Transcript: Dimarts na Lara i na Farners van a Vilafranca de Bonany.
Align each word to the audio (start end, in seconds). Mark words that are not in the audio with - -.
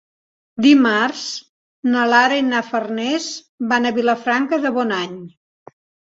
Dimarts 0.65 1.25
na 1.91 2.05
Lara 2.13 2.39
i 2.41 2.47
na 2.47 2.63
Farners 2.71 3.29
van 3.75 3.87
a 3.87 3.93
Vilafranca 4.01 4.61
de 4.67 4.75
Bonany. 4.81 5.17